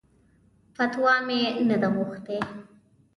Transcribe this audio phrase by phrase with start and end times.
[0.75, 1.39] فتوا مې
[1.69, 2.39] نه ده غوښتې.